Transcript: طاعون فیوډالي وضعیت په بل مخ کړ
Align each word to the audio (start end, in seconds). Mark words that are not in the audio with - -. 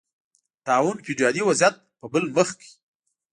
طاعون 0.65 0.97
فیوډالي 1.05 1.41
وضعیت 1.45 1.75
په 1.99 2.05
بل 2.13 2.23
مخ 2.35 2.49
کړ 2.59 2.69